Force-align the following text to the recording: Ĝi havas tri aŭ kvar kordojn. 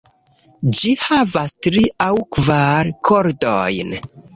Ĝi 0.77 0.93
havas 1.03 1.55
tri 1.69 1.85
aŭ 2.09 2.11
kvar 2.39 2.95
kordojn. 3.11 3.99